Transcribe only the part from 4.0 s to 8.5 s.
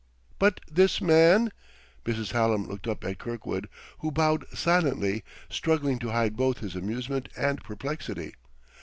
bowed silently, struggling to hide both his amusement and perplexity.